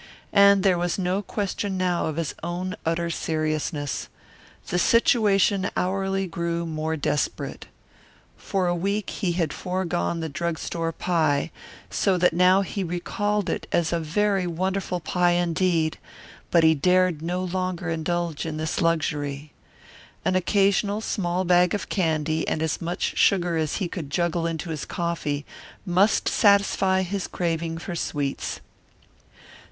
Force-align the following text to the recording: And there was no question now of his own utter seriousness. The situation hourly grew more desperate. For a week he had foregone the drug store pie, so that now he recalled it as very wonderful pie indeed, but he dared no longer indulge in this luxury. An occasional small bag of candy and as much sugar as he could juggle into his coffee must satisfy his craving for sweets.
And 0.33 0.63
there 0.63 0.79
was 0.79 0.97
no 0.97 1.21
question 1.21 1.77
now 1.77 2.07
of 2.07 2.15
his 2.15 2.33
own 2.41 2.75
utter 2.87 3.11
seriousness. 3.11 4.09
The 4.69 4.79
situation 4.79 5.69
hourly 5.77 6.25
grew 6.25 6.65
more 6.65 6.97
desperate. 6.97 7.67
For 8.35 8.65
a 8.65 8.73
week 8.73 9.11
he 9.11 9.33
had 9.33 9.53
foregone 9.53 10.19
the 10.19 10.27
drug 10.27 10.57
store 10.57 10.91
pie, 10.91 11.51
so 11.91 12.17
that 12.17 12.33
now 12.33 12.61
he 12.61 12.83
recalled 12.83 13.47
it 13.47 13.67
as 13.71 13.91
very 13.91 14.47
wonderful 14.47 14.99
pie 15.01 15.33
indeed, 15.33 15.99
but 16.49 16.63
he 16.63 16.73
dared 16.73 17.21
no 17.21 17.43
longer 17.43 17.87
indulge 17.91 18.43
in 18.43 18.57
this 18.57 18.81
luxury. 18.81 19.51
An 20.25 20.35
occasional 20.35 21.01
small 21.01 21.43
bag 21.43 21.75
of 21.75 21.89
candy 21.89 22.47
and 22.47 22.63
as 22.63 22.81
much 22.81 23.19
sugar 23.19 23.55
as 23.55 23.75
he 23.75 23.87
could 23.87 24.09
juggle 24.09 24.47
into 24.47 24.71
his 24.71 24.83
coffee 24.83 25.45
must 25.85 26.27
satisfy 26.27 27.03
his 27.03 27.27
craving 27.27 27.77
for 27.77 27.95
sweets. 27.95 28.61